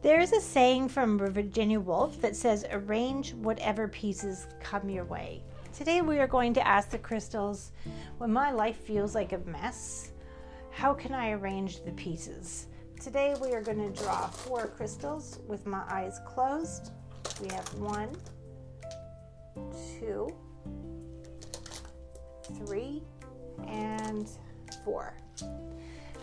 There's 0.00 0.30
a 0.30 0.40
saying 0.40 0.90
from 0.90 1.18
Virginia 1.18 1.80
Woolf 1.80 2.20
that 2.20 2.36
says, 2.36 2.64
arrange 2.70 3.34
whatever 3.34 3.88
pieces 3.88 4.46
come 4.60 4.88
your 4.88 5.04
way. 5.04 5.42
Today 5.76 6.02
we 6.02 6.20
are 6.20 6.28
going 6.28 6.54
to 6.54 6.64
ask 6.64 6.90
the 6.90 6.98
crystals, 6.98 7.72
when 8.18 8.32
my 8.32 8.52
life 8.52 8.76
feels 8.76 9.16
like 9.16 9.32
a 9.32 9.38
mess, 9.38 10.12
how 10.70 10.94
can 10.94 11.12
I 11.12 11.32
arrange 11.32 11.82
the 11.84 11.90
pieces? 11.92 12.68
Today 13.00 13.34
we 13.42 13.52
are 13.54 13.60
going 13.60 13.92
to 13.92 14.02
draw 14.02 14.28
four 14.28 14.68
crystals 14.68 15.40
with 15.48 15.66
my 15.66 15.82
eyes 15.90 16.20
closed. 16.24 16.92
We 17.42 17.48
have 17.48 17.74
one, 17.74 18.10
two, 19.98 20.32
three, 22.64 23.02
and 23.66 24.28
four. 24.84 25.16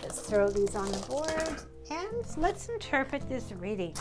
Let's 0.01 0.21
throw 0.21 0.49
these 0.49 0.75
on 0.77 0.89
the 0.89 0.99
board 0.99 1.61
and 1.96 2.25
let's 2.38 2.68
interpret 2.70 3.27
this 3.30 3.52
reading. 3.54 3.95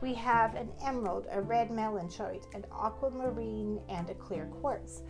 We 0.00 0.14
have 0.14 0.54
an 0.54 0.68
emerald, 0.84 1.26
a 1.30 1.40
red 1.40 1.70
malachite, 1.70 2.46
an 2.54 2.64
aquamarine, 2.72 3.80
and 3.88 4.10
a 4.10 4.14
clear 4.14 4.46
quartz. 4.60 5.02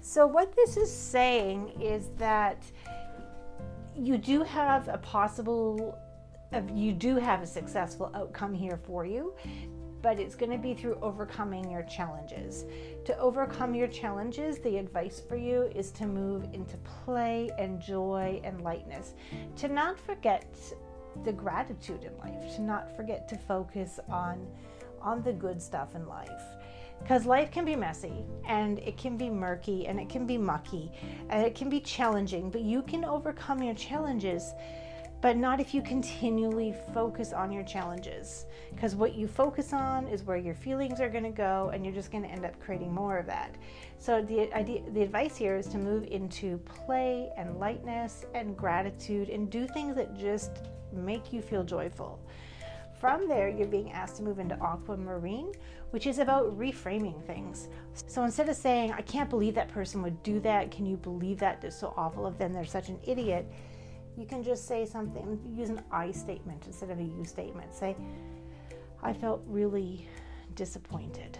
So, 0.00 0.26
what 0.26 0.54
this 0.54 0.76
is 0.76 0.92
saying 0.92 1.80
is 1.80 2.08
that 2.18 2.62
you 3.96 4.18
do 4.18 4.42
have 4.42 4.88
a 4.88 4.98
possible, 4.98 5.98
uh, 6.52 6.62
you 6.74 6.92
do 6.92 7.16
have 7.16 7.42
a 7.42 7.46
successful 7.46 8.10
outcome 8.14 8.52
here 8.52 8.78
for 8.84 9.06
you, 9.06 9.34
but 10.02 10.18
it's 10.18 10.34
going 10.34 10.50
to 10.50 10.58
be 10.58 10.74
through 10.74 10.98
overcoming 11.00 11.70
your 11.70 11.84
challenges. 11.84 12.64
To 13.04 13.16
overcome 13.18 13.74
your 13.74 13.88
challenges, 13.88 14.58
the 14.58 14.76
advice 14.76 15.22
for 15.26 15.36
you 15.36 15.70
is 15.74 15.92
to 15.92 16.06
move 16.06 16.44
into 16.52 16.76
play 16.78 17.48
and 17.58 17.80
joy 17.80 18.40
and 18.44 18.60
lightness. 18.62 19.14
To 19.56 19.68
not 19.68 19.98
forget 19.98 20.52
the 21.24 21.32
gratitude 21.32 22.04
in 22.04 22.16
life, 22.18 22.56
to 22.56 22.62
not 22.62 22.94
forget 22.96 23.28
to 23.28 23.36
focus 23.36 24.00
on 24.08 24.46
on 25.00 25.22
the 25.22 25.32
good 25.32 25.60
stuff 25.60 25.94
in 25.94 26.06
life. 26.06 26.42
Because 27.02 27.26
life 27.26 27.50
can 27.50 27.64
be 27.64 27.74
messy 27.74 28.24
and 28.46 28.78
it 28.78 28.96
can 28.96 29.16
be 29.16 29.28
murky 29.28 29.86
and 29.88 29.98
it 29.98 30.08
can 30.08 30.26
be 30.26 30.38
mucky 30.38 30.92
and 31.28 31.44
it 31.44 31.56
can 31.56 31.68
be 31.68 31.80
challenging, 31.80 32.48
but 32.50 32.60
you 32.60 32.82
can 32.82 33.04
overcome 33.04 33.62
your 33.62 33.74
challenges 33.74 34.52
but 35.22 35.36
not 35.36 35.60
if 35.60 35.72
you 35.72 35.80
continually 35.80 36.74
focus 36.92 37.32
on 37.32 37.52
your 37.52 37.62
challenges. 37.62 38.44
Because 38.74 38.96
what 38.96 39.14
you 39.14 39.28
focus 39.28 39.72
on 39.72 40.08
is 40.08 40.24
where 40.24 40.36
your 40.36 40.54
feelings 40.54 41.00
are 41.00 41.08
going 41.08 41.22
to 41.22 41.30
go, 41.30 41.70
and 41.72 41.84
you're 41.84 41.94
just 41.94 42.10
going 42.10 42.24
to 42.24 42.28
end 42.28 42.44
up 42.44 42.58
creating 42.60 42.92
more 42.92 43.18
of 43.18 43.26
that. 43.26 43.54
So 43.98 44.20
the 44.20 44.52
idea, 44.52 44.82
the 44.90 45.00
advice 45.00 45.36
here 45.36 45.56
is 45.56 45.68
to 45.68 45.78
move 45.78 46.08
into 46.10 46.58
play 46.58 47.30
and 47.38 47.60
lightness 47.60 48.24
and 48.34 48.56
gratitude, 48.56 49.28
and 49.28 49.48
do 49.48 49.68
things 49.68 49.94
that 49.94 50.18
just 50.18 50.50
make 50.92 51.32
you 51.32 51.40
feel 51.40 51.62
joyful. 51.62 52.18
From 53.00 53.28
there, 53.28 53.48
you're 53.48 53.68
being 53.68 53.92
asked 53.92 54.16
to 54.16 54.22
move 54.24 54.40
into 54.40 54.56
aquamarine, 54.60 55.52
which 55.90 56.08
is 56.08 56.18
about 56.18 56.56
reframing 56.58 57.24
things. 57.26 57.68
So 58.08 58.24
instead 58.24 58.48
of 58.48 58.56
saying, 58.56 58.92
I 58.92 59.02
can't 59.02 59.30
believe 59.30 59.54
that 59.54 59.68
person 59.68 60.02
would 60.02 60.20
do 60.24 60.40
that, 60.40 60.72
can 60.72 60.84
you 60.84 60.96
believe 60.96 61.38
that? 61.38 61.62
It's 61.62 61.78
so 61.78 61.94
awful 61.96 62.26
of 62.26 62.38
them, 62.38 62.52
they're 62.52 62.64
such 62.64 62.88
an 62.88 62.98
idiot 63.04 63.46
you 64.16 64.26
can 64.26 64.42
just 64.42 64.66
say 64.66 64.84
something, 64.84 65.38
use 65.56 65.70
an 65.70 65.82
I 65.90 66.10
statement 66.10 66.64
instead 66.66 66.90
of 66.90 66.98
a 66.98 67.02
you 67.02 67.24
statement. 67.24 67.74
Say, 67.74 67.96
I 69.02 69.12
felt 69.12 69.42
really 69.46 70.08
disappointed. 70.54 71.38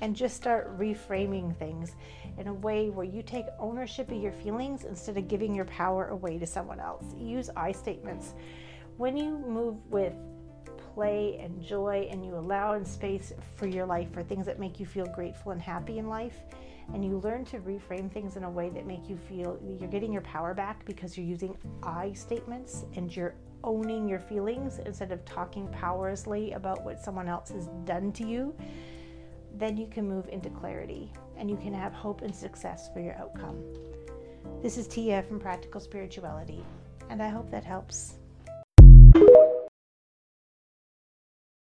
And 0.00 0.16
just 0.16 0.36
start 0.36 0.76
reframing 0.78 1.56
things 1.56 1.94
in 2.38 2.48
a 2.48 2.54
way 2.54 2.90
where 2.90 3.06
you 3.06 3.22
take 3.22 3.46
ownership 3.58 4.10
of 4.10 4.20
your 4.20 4.32
feelings 4.32 4.84
instead 4.84 5.16
of 5.16 5.28
giving 5.28 5.54
your 5.54 5.64
power 5.66 6.08
away 6.08 6.38
to 6.38 6.46
someone 6.46 6.80
else. 6.80 7.04
Use 7.16 7.48
I 7.56 7.72
statements. 7.72 8.34
When 8.96 9.16
you 9.16 9.38
move 9.38 9.76
with 9.90 10.14
play 10.94 11.38
and 11.40 11.62
joy 11.62 12.08
and 12.10 12.24
you 12.24 12.36
allow 12.36 12.74
in 12.74 12.84
space 12.84 13.32
for 13.56 13.66
your 13.66 13.86
life 13.86 14.12
for 14.12 14.22
things 14.22 14.46
that 14.46 14.58
make 14.58 14.78
you 14.78 14.86
feel 14.86 15.06
grateful 15.06 15.52
and 15.52 15.60
happy 15.60 15.98
in 15.98 16.08
life, 16.08 16.36
and 16.92 17.04
you 17.04 17.18
learn 17.18 17.44
to 17.46 17.58
reframe 17.60 18.12
things 18.12 18.36
in 18.36 18.44
a 18.44 18.50
way 18.50 18.68
that 18.70 18.86
make 18.86 19.08
you 19.08 19.16
feel 19.16 19.58
you're 19.62 19.88
getting 19.88 20.12
your 20.12 20.22
power 20.22 20.54
back 20.54 20.84
because 20.84 21.16
you're 21.16 21.26
using 21.26 21.56
I 21.82 22.12
statements 22.12 22.84
and 22.94 23.14
you're 23.14 23.34
owning 23.62 24.08
your 24.08 24.18
feelings 24.18 24.78
instead 24.84 25.10
of 25.10 25.24
talking 25.24 25.66
powerlessly 25.68 26.52
about 26.52 26.84
what 26.84 27.00
someone 27.00 27.28
else 27.28 27.50
has 27.50 27.68
done 27.84 28.12
to 28.12 28.26
you, 28.26 28.54
then 29.56 29.76
you 29.76 29.86
can 29.86 30.06
move 30.06 30.28
into 30.28 30.50
clarity 30.50 31.12
and 31.36 31.50
you 31.50 31.56
can 31.56 31.72
have 31.72 31.92
hope 31.92 32.22
and 32.22 32.34
success 32.34 32.90
for 32.92 33.00
your 33.00 33.14
outcome. 33.14 33.62
This 34.62 34.76
is 34.76 34.86
Tia 34.86 35.22
from 35.22 35.40
Practical 35.40 35.80
Spirituality, 35.80 36.64
and 37.08 37.22
I 37.22 37.28
hope 37.28 37.50
that 37.50 37.64
helps. 37.64 38.14